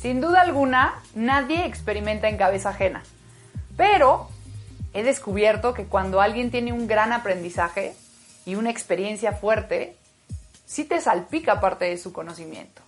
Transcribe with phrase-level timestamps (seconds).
[0.00, 3.02] Sin duda alguna, nadie experimenta en cabeza ajena.
[3.76, 4.28] Pero
[4.92, 7.94] he descubierto que cuando alguien tiene un gran aprendizaje
[8.44, 9.96] y una experiencia fuerte,
[10.64, 12.82] sí te salpica parte de su conocimiento.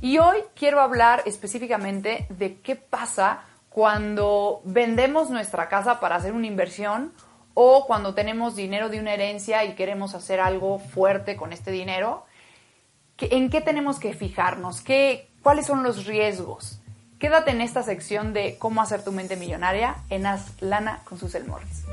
[0.00, 6.46] Y hoy quiero hablar específicamente de qué pasa cuando vendemos nuestra casa para hacer una
[6.46, 7.12] inversión
[7.54, 12.24] o cuando tenemos dinero de una herencia y queremos hacer algo fuerte con este dinero.
[13.18, 14.80] ¿En qué tenemos que fijarnos?
[14.80, 16.82] ¿Qué, ¿Cuáles son los riesgos?
[17.18, 21.34] Quédate en esta sección de cómo hacer tu mente millonaria en Haz Lana con sus
[21.46, 21.84] Morris.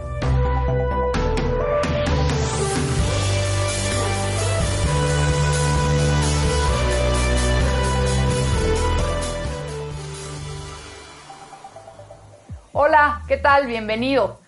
[12.73, 13.65] Hola, ¿qué tal?
[13.65, 14.41] Bienvenido.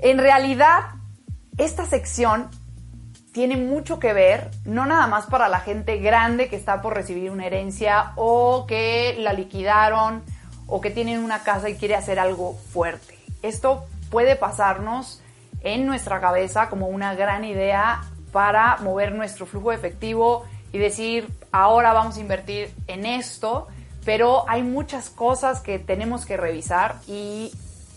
[0.00, 0.80] En realidad,
[1.58, 2.50] esta sección
[3.36, 7.30] tiene mucho que ver, no nada más para la gente grande que está por recibir
[7.30, 10.22] una herencia o que la liquidaron
[10.66, 13.18] o que tienen una casa y quiere hacer algo fuerte.
[13.42, 15.20] Esto puede pasarnos
[15.60, 21.92] en nuestra cabeza como una gran idea para mover nuestro flujo efectivo y decir, ahora
[21.92, 23.68] vamos a invertir en esto
[24.06, 27.52] pero hay muchas cosas que tenemos que revisar y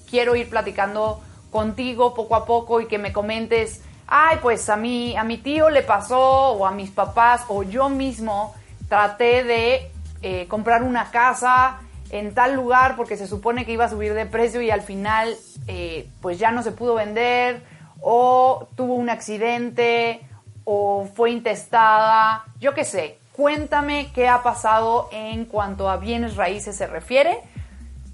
[0.10, 5.16] quiero ir platicando contigo poco a poco y que me comentes, ay, pues a mí,
[5.16, 8.56] a mi tío le pasó, o a mis papás, o yo mismo
[8.88, 9.92] traté de
[10.24, 11.80] eh, comprar una casa
[12.10, 15.38] en tal lugar porque se supone que iba a subir de precio y al final
[15.68, 17.62] eh, pues ya no se pudo vender,
[18.02, 20.22] o tuvo un accidente,
[20.64, 23.20] o fue intestada, yo qué sé.
[23.34, 27.42] Cuéntame qué ha pasado en cuanto a bienes raíces se refiere.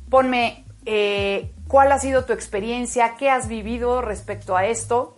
[0.09, 5.15] Ponme eh, cuál ha sido tu experiencia, qué has vivido respecto a esto.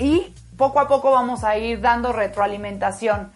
[0.00, 3.32] Y poco a poco vamos a ir dando retroalimentación.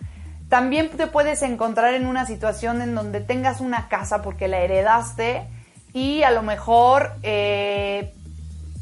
[0.48, 5.47] También te puedes encontrar en una situación en donde tengas una casa porque la heredaste
[5.92, 8.15] y a lo mejor eh,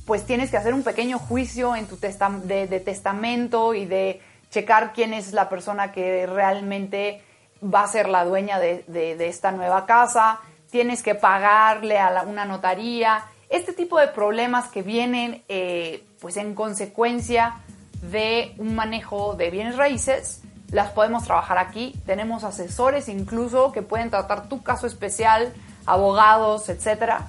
[0.06, 4.20] pues tienes que hacer un pequeño juicio en tu de testamento y de
[4.50, 7.22] checar quién es la persona que realmente
[7.62, 13.25] va a ser la dueña de, esta nueva casa, tienes que pagarle a una notaría,
[13.49, 17.56] este tipo de problemas que vienen eh, pues en consecuencia
[18.02, 21.94] de un manejo de bienes raíces, las podemos trabajar aquí.
[22.04, 25.52] Tenemos asesores incluso que pueden tratar tu caso especial,
[25.86, 27.20] abogados, etc.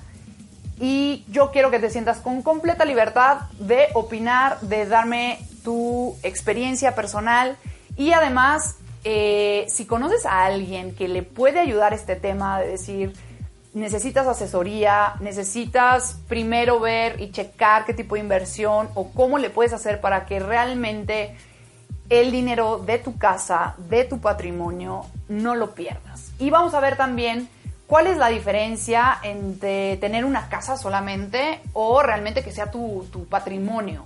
[0.79, 6.95] Y yo quiero que te sientas con completa libertad de opinar, de darme tu experiencia
[6.95, 7.57] personal
[7.95, 13.13] y además, eh, si conoces a alguien que le puede ayudar este tema de decir,
[13.73, 19.73] necesitas asesoría, necesitas primero ver y checar qué tipo de inversión o cómo le puedes
[19.73, 21.35] hacer para que realmente
[22.09, 26.31] el dinero de tu casa, de tu patrimonio, no lo pierdas.
[26.39, 27.49] Y vamos a ver también
[27.87, 33.25] cuál es la diferencia entre tener una casa solamente o realmente que sea tu, tu
[33.25, 34.05] patrimonio.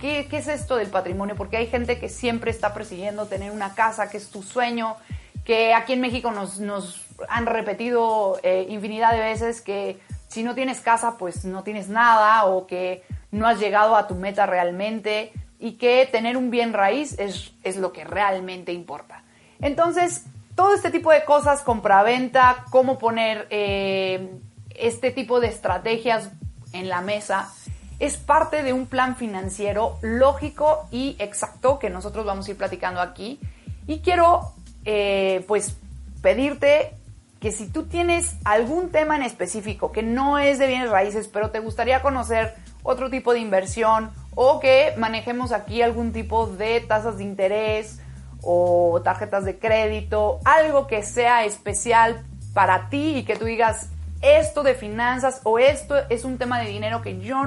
[0.00, 1.34] ¿Qué, es esto del patrimonio?
[1.34, 4.96] Porque hay gente que siempre está persiguiendo tener una casa, que es tu sueño,
[5.44, 9.98] que aquí en México nos, han repetido eh, infinidad de veces que
[10.28, 14.14] si no tienes casa, pues no tienes nada o que no has llegado a tu
[14.14, 19.22] meta realmente y que tener un bien raíz es, es lo que realmente importa.
[19.60, 20.24] Entonces,
[20.54, 24.30] todo este tipo de cosas, compra-venta, cómo poner eh,
[24.74, 26.30] este tipo de estrategias
[26.72, 27.52] en la mesa,
[27.98, 33.00] es parte de un plan financiero lógico y exacto que nosotros vamos a ir platicando
[33.00, 33.40] aquí.
[33.86, 34.52] Y quiero,
[34.84, 35.76] eh, pues,
[36.22, 36.92] pedirte
[37.40, 41.50] que si tú tienes algún tema en específico que no es de bienes raíces, pero
[41.50, 47.18] te gustaría conocer otro tipo de inversión o que manejemos aquí algún tipo de tasas
[47.18, 48.00] de interés
[48.42, 53.88] o tarjetas de crédito, algo que sea especial para ti y que tú digas,
[54.20, 57.44] esto de finanzas o esto es un tema de dinero que yo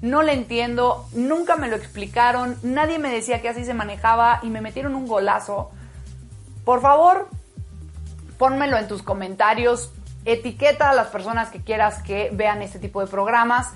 [0.00, 4.48] no le entiendo, nunca me lo explicaron, nadie me decía que así se manejaba y
[4.48, 5.70] me metieron un golazo.
[6.64, 7.28] Por favor,
[8.38, 9.92] pónmelo en tus comentarios,
[10.24, 13.68] etiqueta a las personas que quieras que vean este tipo de programas.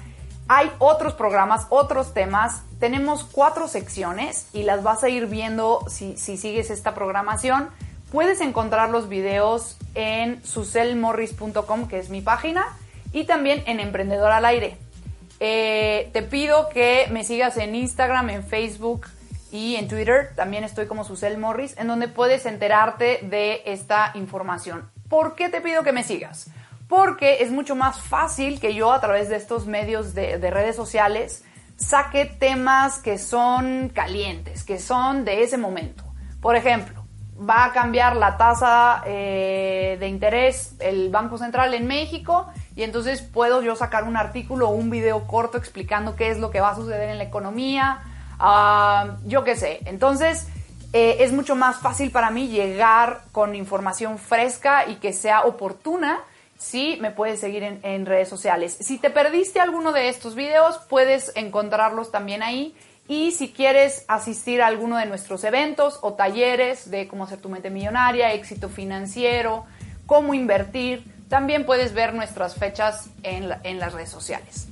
[0.49, 2.63] Hay otros programas, otros temas.
[2.79, 7.71] Tenemos cuatro secciones y las vas a ir viendo si, si sigues esta programación.
[8.11, 12.65] Puedes encontrar los videos en suselmorris.com, que es mi página,
[13.13, 14.77] y también en Emprendedor al Aire.
[15.41, 19.07] Eh, te pido que me sigas en Instagram, en Facebook
[19.53, 20.33] y en Twitter.
[20.35, 24.91] También estoy como Susel Morris, en donde puedes enterarte de esta información.
[25.09, 26.51] ¿Por qué te pido que me sigas?
[26.89, 30.75] Porque es mucho más fácil que yo a través de estos medios de, de redes
[30.75, 31.45] sociales
[31.77, 36.05] saque temas que son calientes, que son de ese momento.
[36.41, 37.03] Por ejemplo,
[37.39, 43.23] va a cambiar la tasa eh, de interés el Banco Central en México y entonces
[43.23, 46.71] puedo yo sacar un artículo o un video corto explicando qué es lo que va
[46.71, 48.01] a suceder en la economía,
[48.43, 49.81] ah, yo qué sé.
[49.87, 50.47] Entonces
[50.93, 56.21] eh, es mucho más fácil para mí llegar con información fresca y que sea oportuna
[56.59, 58.77] si me puedes seguir en redes sociales.
[58.79, 62.77] Si te perdiste alguno de estos videos, puedes encontrarlos también ahí
[63.09, 67.49] y si quieres asistir a alguno de nuestros eventos o talleres de cómo hacer tu
[67.49, 69.65] mente millonaria, éxito financiero,
[70.07, 73.49] cómo invertir, también puedes ver nuestras fechas en,
[73.79, 74.69] las redes sociales.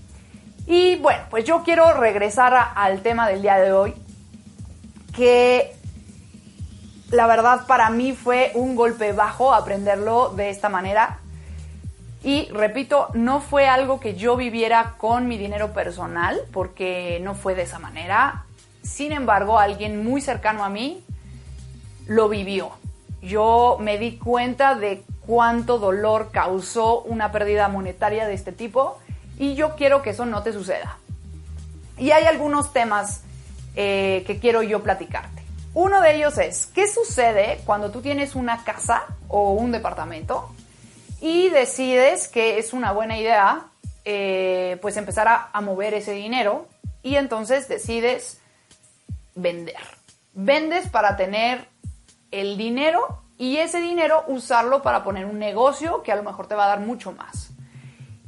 [0.72, 3.93] Y bueno, pues yo quiero regresar al tema del día de hoy,
[5.12, 5.75] que
[7.11, 11.19] la verdad para mí fue un golpe bajo aprenderlo de esta manera.
[12.22, 17.56] Y repito, no fue algo que yo viviera con mi dinero personal, porque no fue
[17.56, 18.44] de esa manera.
[18.81, 21.05] Sin embargo, alguien muy cercano a mí
[22.06, 22.70] lo vivió.
[23.23, 29.00] Yo me di cuenta de cuánto dolor causó una pérdida monetaria de este tipo
[29.40, 30.98] y yo quiero que eso no te suceda.
[31.96, 33.22] Y hay algunos temas
[33.75, 35.42] eh, que quiero yo platicarte.
[35.72, 40.50] Uno de ellos es, ¿qué sucede cuando tú tienes una casa o un departamento
[41.22, 43.64] y decides que es una buena idea
[44.04, 46.66] eh, pues empezar a, mover ese dinero
[47.02, 48.40] y entonces decides
[49.34, 49.81] vender.
[50.34, 51.66] Vendes para tener
[52.31, 56.54] el dinero y ese dinero usarlo para poner un negocio que a lo mejor te
[56.54, 57.50] va a dar mucho más.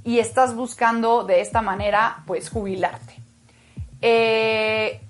[0.04, 3.14] Y estás buscando de esta manera pues jubilarte.
[4.00, 5.00] Eh,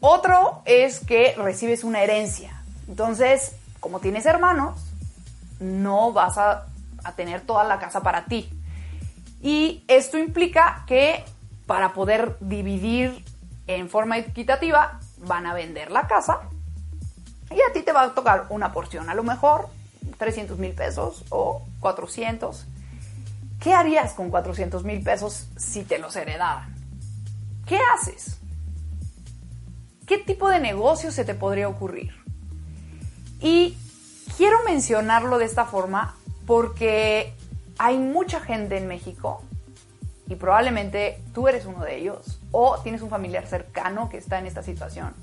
[0.00, 2.62] otro es que recibes una herencia.
[2.88, 4.78] Entonces, como tienes hermanos,
[5.58, 6.66] no vas a
[7.04, 8.50] a tener toda la casa para ti.
[9.40, 11.24] Y esto implica que
[11.66, 13.24] para poder dividir
[13.66, 16.40] en forma equitativa, van a vender la casa
[17.50, 19.68] y a ti te va a tocar una porción, a lo mejor
[20.18, 22.66] 300 mil pesos o 400.
[23.62, 26.74] ¿Qué harías con 400 mil pesos si te los heredaran?
[27.64, 28.40] ¿Qué haces?
[30.04, 32.12] ¿Qué tipo de negocio se te podría ocurrir?
[33.40, 33.78] Y
[34.36, 37.34] quiero mencionarlo de esta forma porque
[37.78, 39.44] hay mucha gente en México
[40.26, 44.46] y probablemente tú eres uno de ellos o tienes un familiar cercano que está en
[44.46, 45.14] esta situación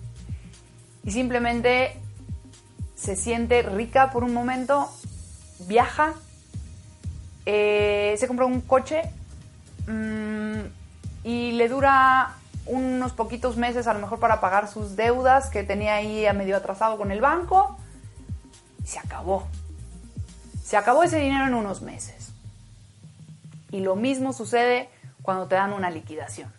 [1.04, 1.98] y simplemente
[2.96, 4.90] se siente rica por un momento,
[5.68, 6.14] viaja,
[7.46, 9.04] eh, se compra un coche
[9.88, 10.60] mm,
[11.24, 15.96] y le dura unos poquitos meses a lo mejor para pagar sus deudas que tenía
[15.96, 17.78] ahí a medio atrasado con el banco
[18.84, 19.48] y se acabó.
[20.64, 22.32] Se acabó ese dinero en unos meses.
[23.72, 24.90] Y lo mismo sucede
[25.24, 26.54] cuando te dan una liquidación.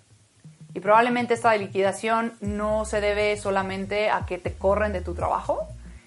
[0.75, 5.67] Y probablemente esta liquidación no se debe solamente a que te corren de tu trabajo,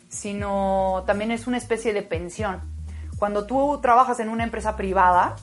[0.09, 2.61] sino también es una especie de pensión.
[3.23, 5.37] Cuando tú trabajas en una empresa privada,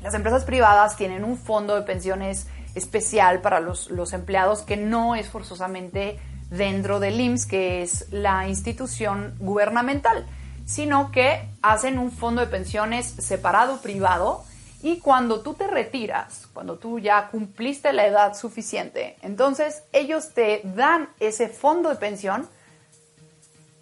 [0.00, 2.46] las empresas privadas tienen un fondo de pensiones
[2.76, 6.20] especial para los, los empleados que no es forzosamente
[6.50, 10.24] dentro del IMSS, que es la institución gubernamental
[10.66, 14.44] sino que hacen un fondo de pensiones separado privado
[14.80, 20.60] y cuando tú te retiras, cuando tú ya cumpliste la edad suficiente, entonces ellos te
[20.62, 22.48] dan ese fondo de pensión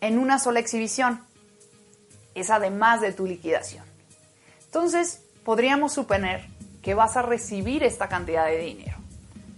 [0.01, 1.26] en una sola exhibición.
[2.37, 3.85] Es además de tu liquidación.
[4.67, 6.45] Entonces, podríamos suponer
[6.83, 8.97] que vas a recibir esta cantidad de dinero.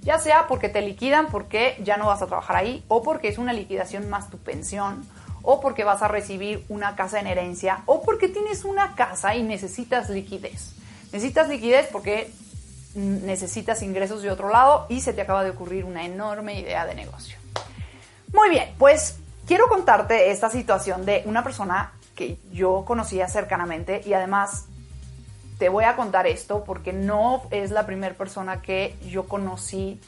[0.00, 3.36] Ya sea porque te liquidan porque ya no vas a trabajar ahí o porque es
[3.36, 5.04] una liquidación más tu pensión
[5.42, 9.42] o porque vas a recibir una casa en herencia, o porque tienes una casa y
[9.42, 10.72] necesitas liquidez.
[11.12, 12.30] Necesitas liquidez porque
[12.94, 16.94] necesitas ingresos de otro lado y se te acaba de ocurrir una enorme idea de
[16.94, 17.38] negocio.
[18.34, 19.16] Muy bien, pues
[19.46, 24.66] quiero contarte esta situación de una persona que yo conocía cercanamente y además
[25.58, 30.00] te voy a contar esto porque no es la primera persona que yo conocí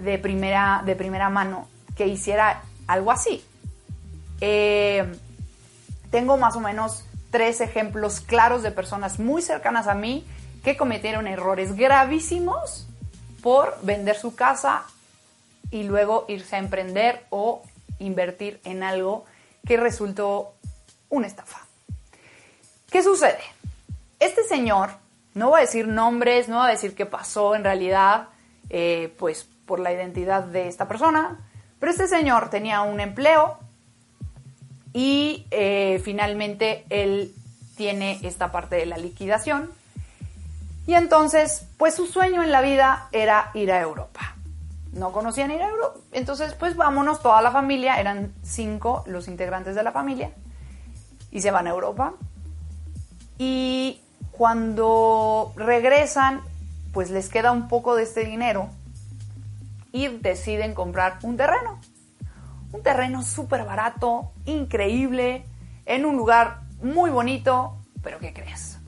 [0.00, 3.44] de primera, de primera mano que hiciera algo así.
[4.40, 5.06] Eh,
[6.10, 10.26] tengo más o menos tres ejemplos claros de personas muy cercanas a mí
[10.64, 12.88] que cometieron errores gravísimos
[13.44, 14.82] por vender su casa
[15.70, 17.62] y luego irse a emprender o
[18.00, 19.24] invertir en algo
[19.64, 20.54] que resultó
[21.14, 21.60] una estafa.
[22.90, 23.40] ¿Qué sucede?
[24.20, 24.90] Este señor,
[25.34, 28.28] no voy a decir nombres, no voy a decir qué pasó en realidad,
[28.70, 31.40] eh, pues por la identidad de esta persona,
[31.78, 33.58] pero este señor tenía un empleo,
[34.94, 37.34] y eh, finalmente él
[37.76, 39.70] tiene esta parte de la liquidación.
[40.86, 44.36] Y entonces, pues su sueño en la vida era ir a Europa.
[44.92, 45.98] no conocían ir a Europa.
[46.12, 50.30] Entonces, pues vámonos toda la familia, eran cinco los integrantes de la familia,
[51.34, 52.14] y se van a Europa.
[53.36, 54.00] Y
[54.30, 56.40] cuando regresan,
[56.94, 58.70] pues les queda un poco de este dinero
[59.92, 61.80] y deciden comprar un terreno.
[62.72, 65.44] Un terreno súper barato, increíble,
[65.86, 68.78] en un lugar muy bonito, pero ¿qué crees?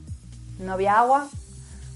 [0.58, 1.28] No había agua,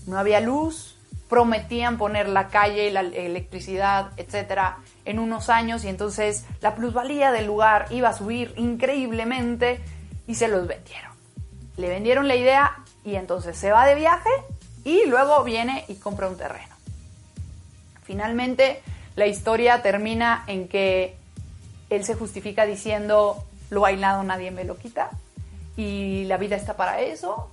[0.06, 0.96] no había luz,
[1.28, 7.30] prometían poner la calle y la electricidad, etcétera, en unos años y entonces la plusvalía
[7.30, 9.80] del lugar iba a subir increíblemente
[10.30, 11.10] y se los vendieron.
[11.76, 14.30] Le vendieron la idea y entonces se va de viaje
[14.84, 16.72] y luego viene y compra un terreno.
[18.04, 18.80] Finalmente,
[19.16, 21.16] la historia termina en que
[21.90, 25.10] él se justifica diciendo, lo bailado nadie me lo quita
[25.76, 27.50] y la vida está para eso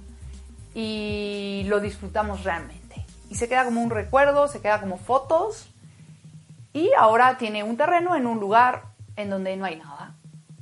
[0.75, 3.07] y lo disfrutamos realmente.
[3.31, 5.67] Y se queda como un recuerdo, se queda como fotos
[6.73, 8.83] y ahora tiene un terreno en un lugar
[9.15, 10.13] en donde no hay nada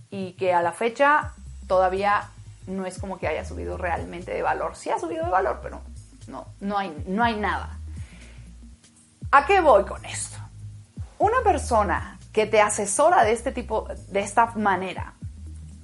[0.10, 1.34] y que a la fecha
[1.68, 2.30] todavía
[2.68, 4.76] no es como que haya subido realmente de valor.
[4.76, 5.82] Sí ha subido de valor, pero
[6.28, 7.78] no, no hay, no hay nada.
[9.32, 10.38] ¿A qué voy con esto?
[11.18, 15.14] Una persona que te asesora de este tipo, de esta manera,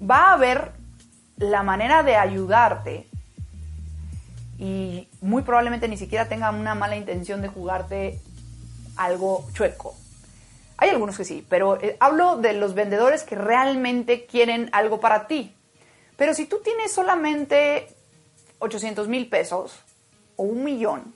[0.01, 0.73] va a ver
[1.37, 3.07] la manera de ayudarte
[4.57, 8.21] y muy probablemente ni siquiera tenga una mala intención de jugarte
[8.95, 9.95] algo chueco.
[10.77, 15.27] Hay algunos que sí, pero eh, hablo de los vendedores que realmente quieren algo para
[15.27, 15.55] ti.
[16.17, 17.87] Pero si tú tienes solamente
[18.59, 19.79] 800 mil pesos
[20.35, 21.13] o un millón,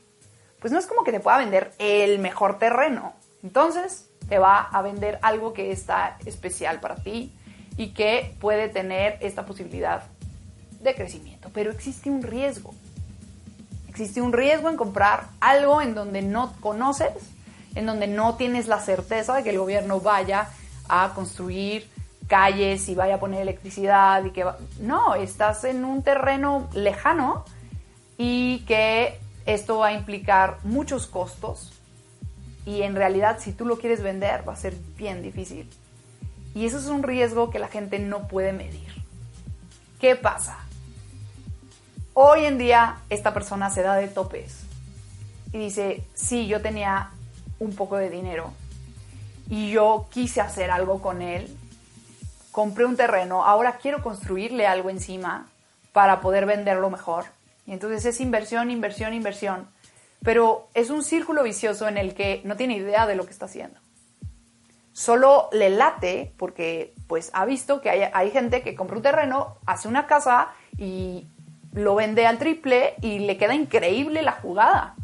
[0.59, 3.13] pues no es como que te pueda vender el mejor terreno.
[3.43, 7.31] Entonces te va a vender algo que está especial para ti
[7.77, 10.03] y que puede tener esta posibilidad
[10.81, 11.49] de crecimiento.
[11.53, 12.73] Pero existe un riesgo.
[13.87, 17.13] Existe un riesgo en comprar algo en donde no conoces,
[17.75, 20.49] en donde no tienes la certeza de que el gobierno vaya
[20.89, 21.89] a construir
[22.27, 24.45] calles y vaya a poner electricidad y que
[24.79, 27.45] no, estás en un terreno lejano
[28.17, 31.73] y que esto va a implicar muchos costos
[32.65, 35.69] y en realidad si tú lo quieres vender va a ser bien difícil.
[36.55, 39.03] Y eso es un riesgo que la gente no puede medir.
[39.99, 40.57] ¿Qué pasa?
[42.13, 44.61] Hoy en día esta persona se da de topes
[45.51, 47.11] y dice, sí, yo tenía
[47.59, 48.51] un poco de dinero
[49.49, 51.55] y yo quise hacer algo con él
[52.55, 55.49] compré un terreno, ahora quiero construirle algo encima
[55.91, 57.25] para poder venderlo mejor.
[57.67, 59.67] Y entonces es inversión, inversión, inversión.
[60.23, 63.43] Pero es un círculo vicioso en el que no tiene idea de lo que está
[63.47, 63.77] haciendo.
[64.93, 69.57] Solo le late porque pues ha visto que hay, hay gente que compra un terreno,
[69.65, 71.27] hace una casa y
[71.73, 74.95] lo vende al triple y le queda increíble la jugada.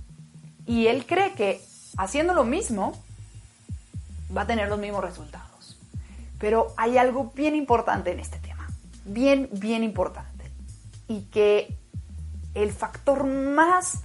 [0.66, 1.60] Y él cree que
[1.98, 2.94] haciendo lo mismo
[4.36, 5.51] va a tener los mismos resultados.
[6.42, 8.68] Pero hay algo bien importante en este tema,
[9.06, 10.52] bien, bien importante.
[11.08, 11.78] Y que
[12.56, 14.00] el factor más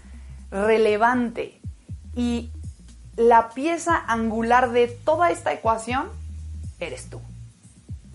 [0.50, 1.58] relevante
[2.14, 2.50] y
[3.16, 6.08] la pieza angular de toda esta ecuación
[6.78, 7.22] eres tú.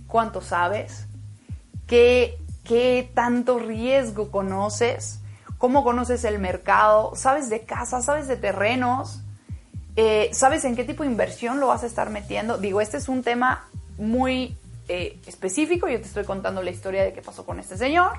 [0.06, 1.08] ¿Cuánto sabes?
[1.88, 5.20] ¿Qué, qué tanto riesgo conoces?
[5.58, 7.13] ¿Cómo conoces el mercado?
[7.16, 8.06] ¿Sabes de casas?
[8.06, 9.22] ¿Sabes de terrenos?
[9.96, 12.60] Eh, ¿Sabes en qué tipo de inversión lo vas a estar metiendo?
[12.60, 13.68] Digo, este es un tema
[14.01, 15.88] muy eh, específico.
[15.88, 18.13] Yo te estoy contando la historia de qué pasó con este señor.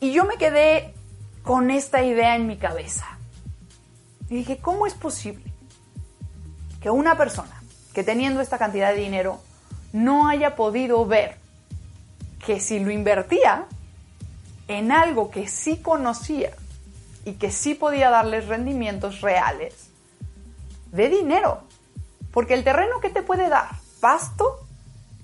[0.00, 0.94] Y yo me quedé
[1.42, 3.06] con esta idea en mi cabeza.
[4.28, 5.44] Dije, ¿cómo es posible
[6.80, 7.62] que una persona
[7.92, 9.40] que teniendo esta cantidad de dinero
[9.92, 11.36] no haya podido ver
[12.44, 13.66] que si lo invertía
[14.66, 16.52] en algo que sí conocía
[17.24, 19.90] y que sí podía darles rendimientos reales
[20.92, 21.62] de dinero?
[22.32, 24.66] Porque el terreno que te puede dar pasto,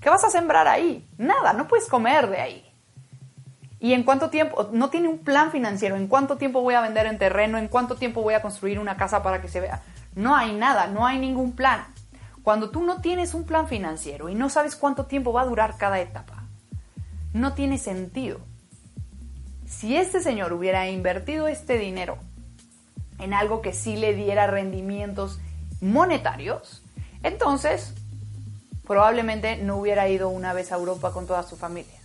[0.00, 1.06] ¿qué vas a sembrar ahí?
[1.18, 2.74] Nada, no puedes comer de ahí.
[3.80, 4.70] ¿Y en cuánto tiempo?
[4.72, 5.96] No tiene un plan financiero.
[5.96, 7.58] ¿En cuánto tiempo voy a vender en terreno?
[7.58, 9.82] ¿En cuánto tiempo voy a construir una casa para que se vea?
[10.14, 11.84] No hay nada, no hay ningún plan.
[12.42, 15.76] Cuando tú no tienes un plan financiero y no sabes cuánto tiempo va a durar
[15.76, 16.44] cada etapa,
[17.34, 18.40] no tiene sentido.
[19.66, 22.16] Si este señor hubiera invertido este dinero
[23.18, 25.40] en algo que sí le diera rendimientos
[25.82, 26.82] monetarios,
[27.22, 27.94] entonces
[28.86, 32.00] probablemente no hubiera ido una vez a Europa con toda su familia.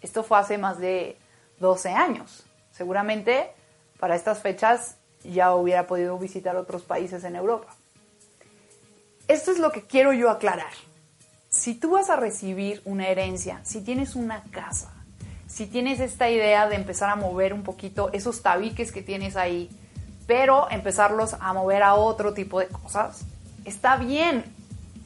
[0.00, 1.16] Esto fue hace más de
[1.60, 2.44] 12 años.
[2.72, 3.50] Seguramente
[3.98, 7.74] para estas fechas ya hubiera podido visitar otros países en Europa.
[9.26, 10.72] Esto es lo que quiero yo aclarar.
[11.50, 14.92] Si tú vas a recibir una herencia, si tienes una casa,
[15.46, 19.70] si tienes esta idea de empezar a mover un poquito esos tabiques que tienes ahí,
[20.26, 23.24] pero empezarlos a mover a otro tipo de cosas
[23.68, 24.44] está bien.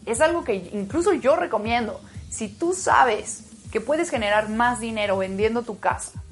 [0.06, 2.00] Es algo que incluso yo recomiendo.
[2.30, 6.22] Si tú sabes que puedes generar más dinero vendiendo tu casa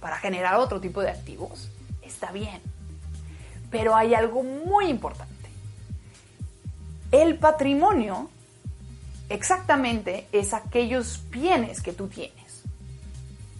[0.00, 1.68] para generar otro tipo de activos,
[2.02, 2.60] está bien.
[3.70, 5.32] Pero hay algo muy importante.
[7.10, 8.30] El patrimonio
[9.28, 12.62] exactamente es aquellos bienes que tú tienes.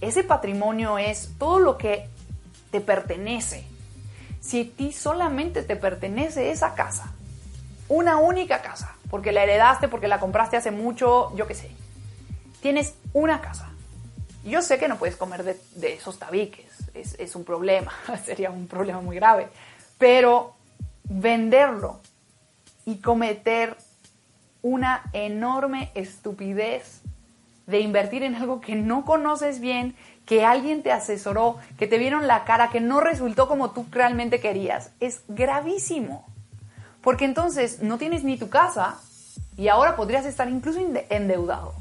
[0.00, 2.08] Ese patrimonio es todo lo que
[2.70, 3.64] te pertenece.
[4.40, 7.12] Si a ti solamente te pertenece esa casa,
[7.92, 11.70] una única casa, porque la heredaste, porque la compraste hace mucho, yo qué sé,
[12.62, 13.68] tienes una casa.
[14.44, 17.92] Yo sé que no puedes comer de, esos tabiques, es, es un problema,
[18.24, 19.48] sería un problema muy grave,
[19.98, 20.54] pero
[21.04, 22.00] venderlo
[22.86, 23.76] y cometer
[24.62, 27.02] una enorme estupidez
[27.66, 29.94] de invertir en algo que no conoces bien,
[30.24, 34.40] que alguien te asesoró, que te vieron la cara, que no resultó como tú realmente
[34.40, 34.92] querías.
[34.98, 36.31] Es gravísimo.
[37.02, 39.00] Porque entonces no tienes ni tu casa
[39.56, 40.80] y ahora podrías estar incluso
[41.10, 41.74] endeudado.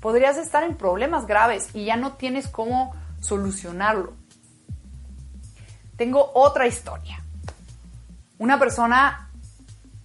[0.00, 4.12] Podrías estar en problemas graves y ya no tienes cómo solucionarlo.
[5.96, 7.22] Tengo otra historia.
[8.38, 9.30] Una persona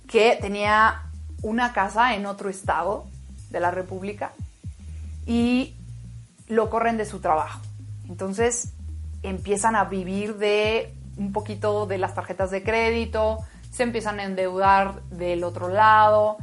[0.08, 1.04] que tenía
[1.42, 3.08] una casa en otro estado
[3.50, 4.32] de la República
[5.26, 5.76] y
[6.48, 7.62] lo corren de su trabajo.
[8.08, 8.74] Entonces
[9.24, 13.40] empiezan a vivir de un poquito de las tarjetas de crédito,
[13.80, 16.36] se empiezan a endeudar del otro lado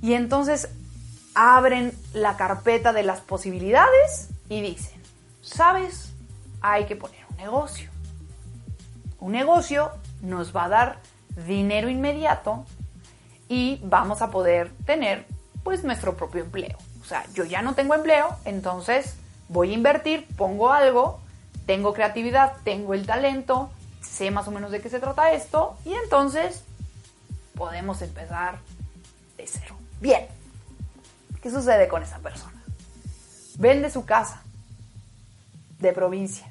[0.00, 0.68] y entonces
[1.34, 5.02] abren la carpeta de las posibilidades y dicen,
[5.42, 6.12] ¿sabes?
[6.60, 7.90] Hay que poner un negocio.
[9.18, 9.90] Un negocio
[10.22, 10.98] nos va a dar
[11.44, 12.64] dinero inmediato
[13.48, 15.26] y vamos a poder tener
[15.64, 16.78] pues nuestro propio empleo.
[17.02, 19.16] O sea, yo ya no tengo empleo, entonces
[19.48, 21.18] voy a invertir, pongo algo,
[21.66, 25.94] tengo creatividad, tengo el talento, sé más o menos de qué se trata esto y
[25.94, 26.64] entonces
[27.54, 28.58] podemos empezar
[29.36, 29.76] de cero.
[30.00, 30.26] Bien,
[31.42, 32.62] ¿qué sucede con esa persona?
[33.58, 34.42] Vende su casa
[35.78, 36.50] de provincia,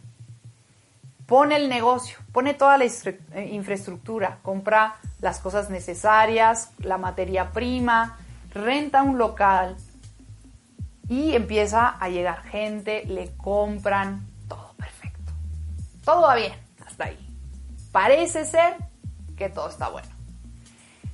[1.25, 8.17] pone el negocio, pone toda la eh, infraestructura, compra las cosas necesarias, la materia prima,
[8.53, 9.77] renta un local
[11.07, 15.33] y empieza a llegar gente, le compran, todo perfecto.
[16.05, 16.53] Todo va bien,
[16.85, 17.28] hasta ahí.
[17.91, 18.75] Parece ser
[19.37, 20.09] que todo está bueno.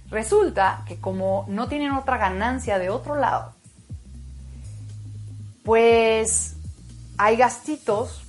[0.10, 3.54] Resulta que como no tienen otra ganancia de otro lado,
[5.64, 6.56] pues
[7.18, 8.24] hay gastitos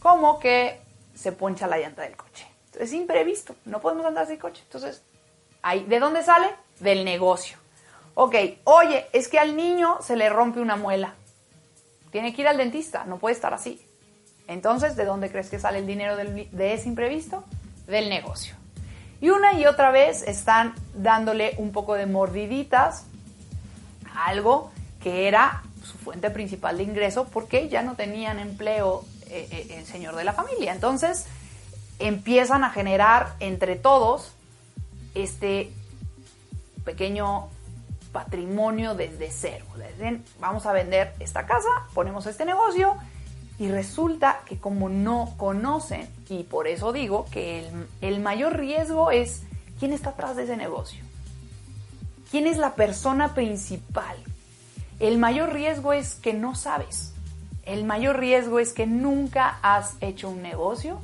[0.00, 0.80] como que
[1.14, 4.62] se poncha la llanta del coche es imprevisto, no podemos andar sin coche.
[4.64, 5.02] Entonces,
[5.62, 6.48] ahí, ¿de dónde sale?
[6.80, 7.58] Del negocio.
[8.14, 11.14] Ok, oye, es que al niño se le rompe una muela.
[12.10, 13.80] Tiene que ir al dentista, no puede estar así.
[14.52, 17.44] Entonces, ¿de dónde crees que sale el dinero de ese imprevisto?
[17.86, 18.54] Del negocio.
[19.20, 23.04] Y una y otra vez están dándole un poco de mordiditas
[24.14, 24.70] a algo
[25.02, 29.86] que era su fuente principal de ingreso porque ya no tenían empleo eh, eh, el
[29.86, 30.72] señor de la familia.
[30.72, 31.26] Entonces,
[31.98, 34.32] empiezan a generar entre todos
[35.14, 35.72] este
[36.84, 37.48] pequeño
[38.12, 39.64] patrimonio desde cero.
[40.40, 42.96] vamos a vender esta casa, ponemos este negocio
[43.58, 47.68] y resulta que como no conocen, y por eso digo que
[48.00, 49.42] el, mayor riesgo es
[49.78, 51.04] quién está atrás de ese negocio.
[52.30, 54.16] ¿Quién es la persona principal?
[54.98, 57.12] El mayor riesgo es que no sabes.
[57.64, 60.98] El mayor riesgo es que nunca has hecho un negocio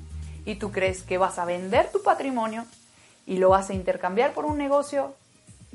[0.47, 2.65] y tú crees que vas a vender tu patrimonio
[3.27, 5.15] y lo vas a intercambiar por un negocio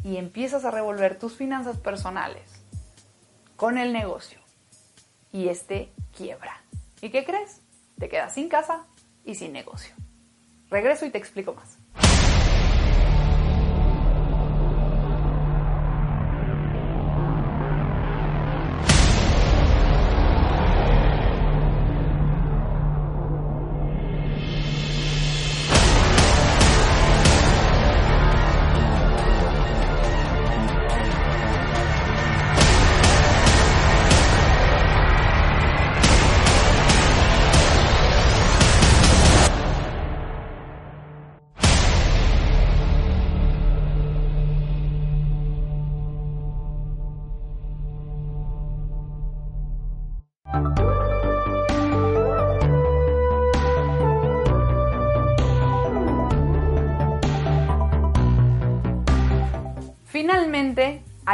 [0.04, 2.44] y empiezas a revolver tus finanzas personales
[3.56, 4.40] con el negocio
[5.32, 6.63] y este quiebra.
[7.04, 7.62] ¿Y qué crees?
[8.00, 8.86] Te quedas sin casa
[9.26, 9.94] y sin negocio.
[10.70, 11.78] Regreso y te explico más.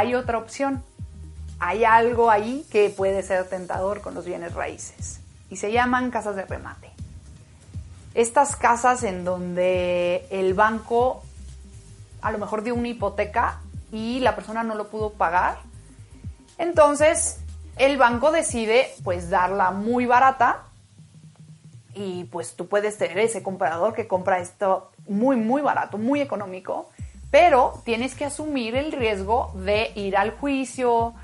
[0.00, 0.82] Hay otra opción.
[1.58, 6.36] Hay algo ahí que puede ser tentador con los bienes raíces y se llaman casas
[6.36, 6.90] de remate.
[8.14, 11.22] estas casas en donde el banco
[12.22, 13.60] a lo mejor dio una hipoteca
[13.92, 15.58] y la persona no lo pudo pagar.
[16.58, 17.38] Entonces,
[17.76, 20.62] el banco decide pues darla muy barata
[21.94, 26.88] y pues tú puedes tener ese comprador que compra esto muy, muy barato, muy económico,
[27.30, 31.14] pero tienes que asumir el riesgo de ir al juicio,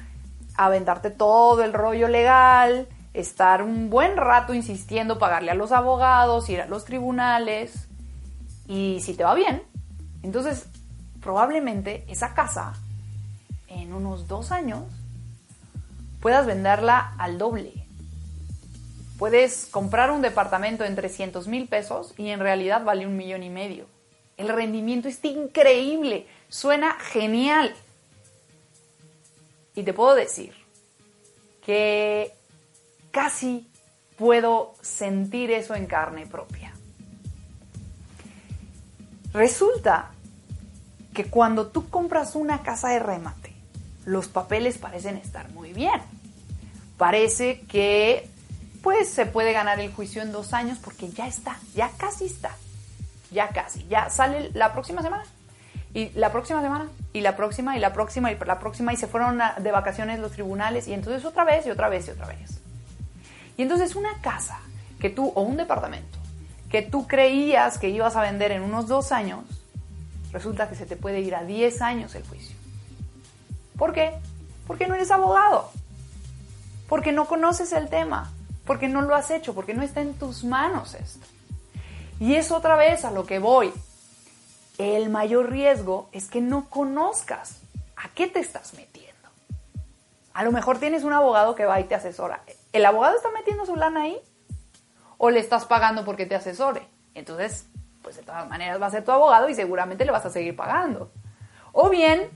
[0.57, 6.61] aventarte todo el rollo legal, estar un buen rato insistiendo, pagarle a los abogados, ir
[6.61, 7.89] a los tribunales
[8.69, 9.63] y si te va bien,
[10.23, 10.67] entonces
[11.21, 12.75] probablemente esa casa
[13.69, 14.85] en unos dos años
[16.21, 17.73] puedas venderla al doble.
[19.19, 23.51] Puedes comprar un departamento en 300 mil pesos y en realidad vale un millón y
[23.51, 23.96] medio.
[24.37, 27.75] El rendimiento es increíble, suena genial.
[29.75, 30.55] Y te puedo decir
[31.65, 32.33] que
[33.11, 33.69] casi
[34.17, 36.73] puedo sentir eso en carne propia.
[39.33, 40.13] Resulta
[41.13, 43.53] que cuando tú compras una casa de remate,
[44.05, 46.01] los papeles parecen estar muy bien.
[46.97, 48.29] Parece que
[48.83, 52.57] pues se puede ganar el juicio en dos años porque ya está, ya casi está,
[53.31, 55.25] ya casi, ya sale la próxima semana.
[55.95, 59.07] Y la próxima semana, y la próxima, y la próxima, y la próxima, y se
[59.07, 62.61] fueron de vacaciones los tribunales, y entonces otra vez, y otra vez, y otra vez.
[63.57, 64.59] Y entonces una casa
[65.01, 66.19] que tú, o un departamento,
[66.71, 69.45] que tú creías que ibas a vender en unos dos años,
[70.33, 72.55] resulta que se te puede ir a 10 años el juicio.
[73.79, 74.13] ¿Por qué?
[74.67, 75.71] Porque no eres abogado,
[76.89, 78.31] porque no conoces el tema,
[78.67, 81.27] porque no lo has hecho, porque no está en tus manos esto.
[82.19, 83.73] Y es otra vez a lo que voy.
[84.79, 87.61] El mayor riesgo es que no conozcas
[87.97, 89.13] a qué te estás metiendo.
[90.35, 92.43] A lo mejor tienes un abogado que va y te asesora.
[92.73, 94.19] ¿El abogado está metiendo su lana ahí?
[95.19, 96.87] ¿O le estás pagando porque te asesore?
[97.15, 97.67] Entonces,
[98.03, 100.55] pues de todas maneras va a ser tu abogado y seguramente le vas a seguir
[100.55, 101.11] pagando.
[101.73, 102.29] O bien,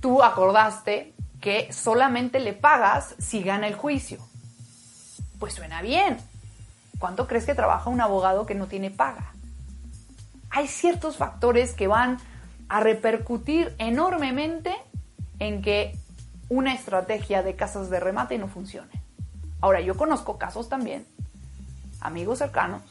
[0.00, 4.18] tú acordaste que solamente le pagas si gana el juicio.
[5.38, 6.18] Pues suena bien.
[6.98, 9.32] ¿Cuánto crees que trabaja un abogado que no tiene paga?
[10.50, 12.18] Hay ciertos factores que van
[12.68, 14.74] a repercutir enormemente
[15.38, 15.96] en que
[16.48, 18.90] una estrategia de casas de remate no funcione.
[19.60, 21.06] Ahora, yo conozco casos también,
[22.00, 22.82] amigos cercanos,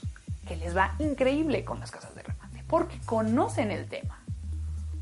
[0.47, 4.19] que les va increíble con las casas de remate, porque conocen el tema,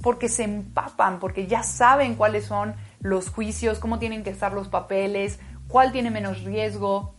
[0.01, 4.67] porque se empapan, porque ya saben cuáles son los juicios, cómo tienen que estar los
[4.67, 7.14] papeles, cuál tiene menos riesgo,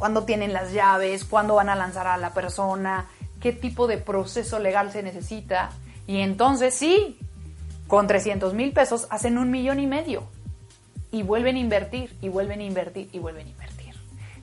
[0.00, 3.06] cuándo tienen las llaves, cuándo van a lanzar a la persona,
[3.38, 5.70] qué tipo de proceso legal se necesita.
[6.06, 7.18] Y entonces sí,
[7.86, 10.24] con 300 mil pesos hacen un millón y medio
[11.12, 13.94] y vuelven a invertir y vuelven a invertir y vuelven a invertir.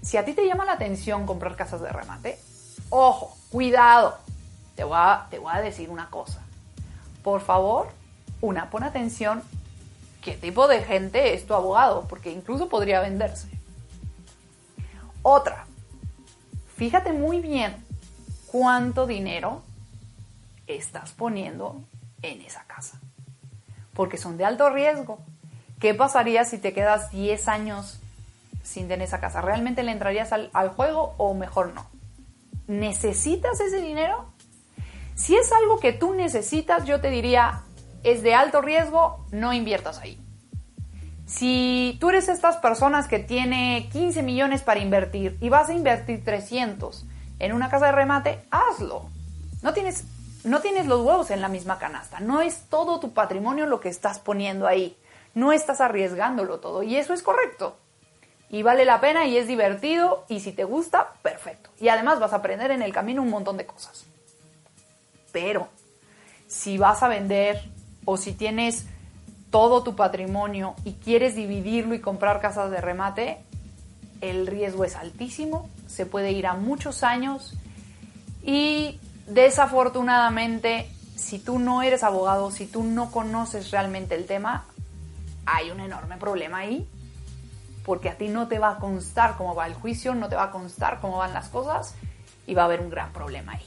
[0.04, 2.38] Si a ti te llama la atención comprar casas de remate,
[2.90, 4.16] ojo, cuidado.
[4.76, 6.46] Te voy a, te voy a decir una cosa.
[7.24, 7.88] Por favor,
[8.42, 9.42] una, pon atención
[10.22, 13.57] qué tipo de gente es tu abogado, porque incluso podría venderse.
[15.30, 15.66] Otra,
[16.78, 17.76] fíjate muy bien
[18.46, 19.62] cuánto dinero
[20.68, 21.82] estás poniendo
[22.22, 23.02] en esa casa,
[23.94, 25.20] porque son de alto riesgo.
[25.82, 28.00] ¿Qué pasaría si te quedas 10 años
[28.64, 29.42] sin tener esa casa?
[29.42, 31.90] ¿Realmente le entrarías al, juego o mejor no?
[32.68, 34.32] ¿Necesitas ese dinero?
[35.16, 37.64] Si es algo que tú necesitas, yo te diría,
[38.04, 40.18] es de alto riesgo, no inviertas ahí.
[41.28, 46.24] Si tú eres estas personas que tiene 15 millones para invertir y vas a invertir
[46.24, 47.06] 300
[47.38, 49.10] en una casa de remate, hazlo.
[49.62, 50.06] No tienes,
[50.44, 52.20] no tienes los huevos en la misma canasta.
[52.22, 54.98] No es todo tu patrimonio lo que estás poniendo ahí
[55.38, 57.78] no estás arriesgándolo todo y eso es correcto.
[58.50, 61.70] Y vale la pena y es divertido y si te gusta, perfecto.
[61.80, 64.06] Y además vas a aprender en el camino un montón de cosas.
[65.32, 65.68] Pero
[66.48, 67.62] si vas a vender
[68.06, 68.88] o si tienes
[69.50, 73.38] todo tu patrimonio y quieres dividirlo y comprar casas de remate,
[74.22, 77.54] el riesgo es altísimo, se puede ir a muchos años
[78.44, 84.66] y desafortunadamente si tú no eres abogado, si tú no conoces realmente el tema,
[85.46, 86.88] hay un enorme problema ahí,
[87.84, 90.44] porque a ti no te va a constar cómo va el juicio, no te va
[90.44, 91.96] a constar cómo van las cosas
[92.46, 93.66] y va a haber un gran problema ahí.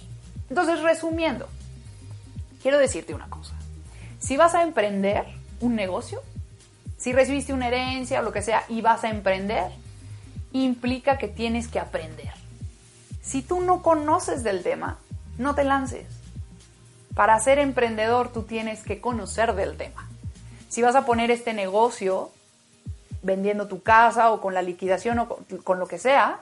[0.48, 1.48] Entonces, resumiendo,
[2.62, 3.54] quiero decirte una cosa.
[4.18, 6.22] Si vas a emprender un negocio,
[6.98, 9.70] si recibiste una herencia o lo que sea y vas a emprender,
[10.52, 12.32] implica que tienes que aprender.
[13.22, 14.98] Si tú no conoces del tema,
[15.38, 16.06] no te lances.
[17.14, 20.10] Para ser emprendedor tú tienes que conocer del tema
[20.70, 22.30] si vas a poner este negocio
[23.22, 26.40] vendiendo tu casa o con la liquidación o con, lo que sea,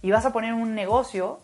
[0.00, 1.40] y vas a poner un negocio,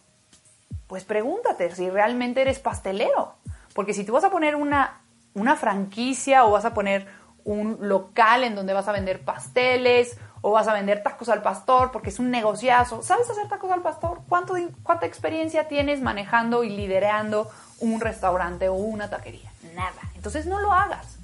[0.86, 3.34] pues pregúntate si realmente eres pastelero.
[3.74, 4.99] Porque si tú vas a poner una,
[5.34, 7.06] una franquicia o vas a poner
[7.44, 11.90] un local en donde vas a vender pasteles o vas a vender tacos al pastor
[11.90, 13.02] porque es un negociazo.
[13.02, 14.20] ¿Sabes hacer tacos al pastor?
[14.28, 19.50] ¿Cuánto, ¿Cuánta experiencia tienes manejando y liderando un restaurante o una taquería?
[19.74, 20.00] Nada.
[20.14, 21.18] Entonces no lo hagas.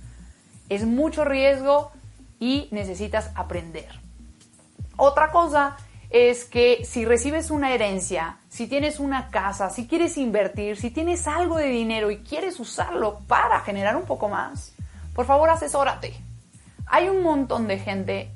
[0.68, 1.90] Es mucho riesgo
[2.38, 3.88] y necesitas aprender.
[4.96, 5.76] Otra cosa
[6.10, 11.28] es que si recibes una herencia, si tienes una casa, si quieres invertir, si tienes
[11.28, 14.72] algo de dinero y quieres usarlo para generar un poco más,
[15.14, 16.14] por favor asesórate.
[16.86, 18.30] Hay un montón de gente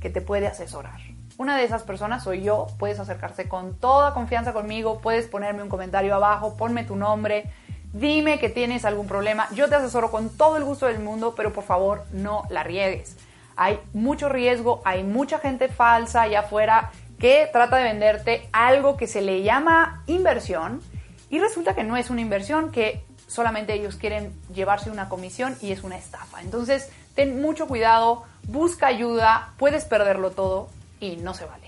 [0.00, 0.98] que te puede asesorar.
[1.38, 5.68] Una de esas personas soy yo, puedes acercarse con toda confianza conmigo, puedes ponerme un
[5.68, 7.44] comentario abajo, ponme tu nombre,
[7.92, 11.52] dime que tienes algún problema, yo te asesoro con todo el gusto del mundo, pero
[11.52, 13.16] por favor no la riegues.
[13.54, 19.06] Hay mucho riesgo, hay mucha gente falsa allá afuera que trata de venderte algo que
[19.06, 20.82] se le llama inversión
[21.30, 25.72] y resulta que no es una inversión, que solamente ellos quieren llevarse una comisión y
[25.72, 26.40] es una estafa.
[26.40, 30.68] Entonces, ten mucho cuidado, busca ayuda, puedes perderlo todo
[31.00, 31.66] y no se vale.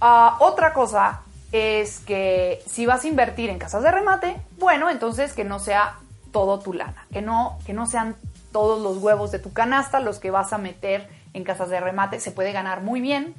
[0.00, 5.32] Ah, otra cosa es que si vas a invertir en casas de remate, bueno, entonces
[5.32, 5.96] que no sea
[6.30, 8.16] todo tu lana, que no, que no sean
[8.52, 12.20] todos los huevos de tu canasta los que vas a meter en casas de remate.
[12.20, 13.34] Se puede ganar muy bien,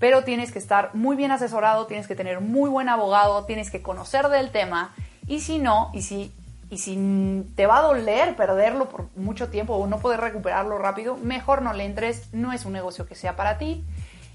[0.00, 3.82] pero tienes que estar muy bien asesorado, tienes que tener muy buen abogado, tienes que
[3.82, 4.92] conocer del tema
[5.28, 6.32] y si no, y si
[6.70, 11.16] y si te va a doler perderlo por mucho tiempo o no poder recuperarlo rápido,
[11.16, 13.84] mejor no le entres, no es un negocio que sea para ti.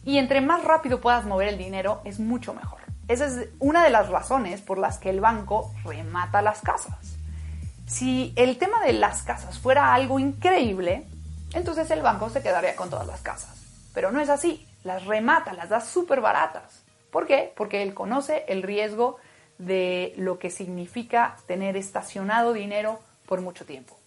[0.04, 2.82] Y entre más rápido puedas mover el dinero, es mucho mejor.
[3.08, 7.16] Esa es una de las razones por las que el banco remata las casas.
[7.88, 11.08] Si el tema de las casas fuera algo increíble,
[11.54, 13.56] entonces el banco se quedaría con todas las casas.
[13.94, 16.84] Pero no es así, las remata, las da súper baratas.
[17.12, 17.52] ¿Por qué?
[17.58, 19.18] Porque él conoce el riesgo
[19.58, 23.98] de lo que significa tener estacionado dinero por mucho tiempo.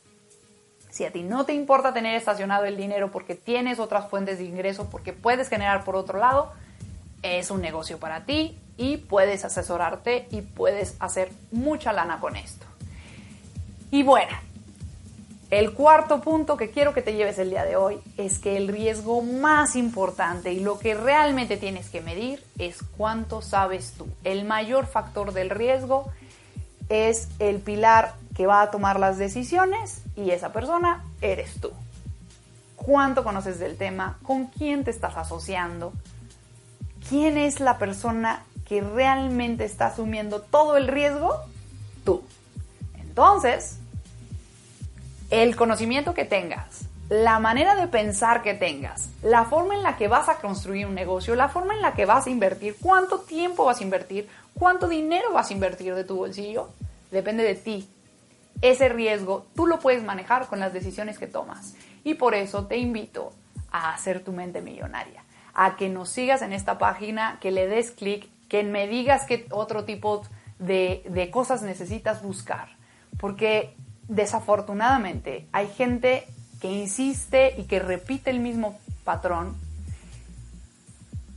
[0.90, 4.44] Si a ti no te importa tener estacionado el dinero porque tienes otras fuentes de
[4.44, 6.52] ingreso, porque puedes generar por otro lado,
[7.22, 12.66] es un negocio para ti y puedes asesorarte y puedes hacer mucha lana con esto.
[13.90, 14.36] Y bueno,
[15.50, 18.68] el cuarto punto que quiero que te lleves el día de hoy es que el
[18.68, 24.06] riesgo más importante y lo que realmente tienes que medir es cuánto sabes tú.
[24.24, 26.10] El mayor factor del riesgo
[26.90, 31.70] es el pilar que va a tomar las decisiones y esa persona eres tú.
[32.76, 34.18] ¿Cuánto conoces del tema?
[34.22, 35.94] ¿Con quién te estás asociando?
[37.08, 41.34] ¿Quién es la persona que realmente está asumiendo todo el riesgo?
[42.04, 42.22] Tú.
[43.00, 43.78] Entonces,
[45.30, 50.08] el conocimiento que tengas, la manera de pensar que tengas, la forma en la que
[50.08, 53.64] vas a construir un negocio, la forma en la que vas a invertir, cuánto tiempo
[53.64, 56.70] vas a invertir, cuánto dinero vas a invertir de tu bolsillo,
[57.10, 57.88] depende de ti.
[58.60, 61.74] Ese riesgo tú lo puedes manejar con las decisiones que tomas.
[62.04, 63.32] Y por eso te invito
[63.70, 67.90] a hacer tu mente millonaria, a que nos sigas en esta página, que le des
[67.90, 70.22] clic, que me digas qué otro tipo
[70.58, 72.76] de, de cosas necesitas buscar.
[73.18, 73.74] Porque
[74.08, 76.26] desafortunadamente hay gente
[76.60, 79.56] que insiste y que repite el mismo patrón,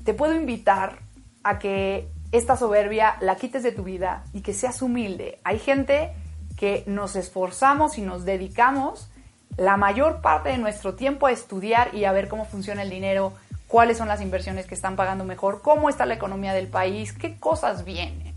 [0.04, 1.00] te puedo invitar
[1.44, 5.40] a que esta soberbia la quites de tu vida y que seas humilde.
[5.44, 6.14] Hay gente
[6.58, 9.10] que nos esforzamos y nos dedicamos
[9.58, 13.34] la mayor parte de nuestro tiempo a estudiar y a ver cómo funciona el dinero,
[13.68, 17.38] cuáles son las inversiones que están pagando mejor, cómo está la economía del país, qué
[17.38, 18.31] cosas vienen.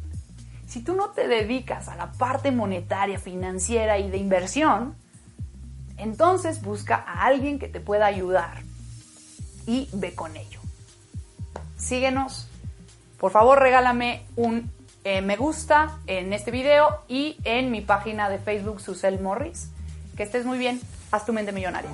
[0.75, 4.97] Si tú no te dedicas a la parte monetaria, financiera y de inversión,
[5.99, 8.65] entonces busca a alguien que te pueda ayudar
[9.69, 10.59] y ve con ello.
[11.77, 12.49] Síguenos.
[13.21, 14.69] Por favor, regálame un
[15.05, 19.71] eh, me gusta en este video y en mi página de Facebook Susel Morris.
[20.17, 20.81] Que estés muy bien.
[21.13, 21.93] Haz tu mente millonaria.